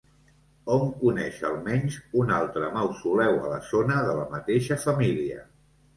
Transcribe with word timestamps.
Hom 0.75 0.85
coneix, 1.01 1.35
almenys, 1.49 1.99
un 2.23 2.33
altre 2.37 2.71
mausoleu 2.79 3.37
a 3.45 3.53
la 3.53 3.61
zona, 3.69 4.03
de 4.09 4.17
la 4.21 4.29
mateixa 4.37 4.79
família. 4.87 5.43